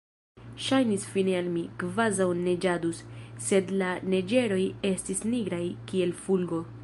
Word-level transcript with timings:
Ŝajnis 0.67 1.03
fine 1.15 1.35
al 1.39 1.49
mi, 1.57 1.61
kvazaŭ 1.83 2.27
neĝadus, 2.39 3.03
sed 3.49 3.75
la 3.83 3.93
neĝeroj 4.15 4.61
estis 4.95 5.25
nigraj 5.35 5.63
kiel 5.93 6.19
fulgo. 6.25 6.67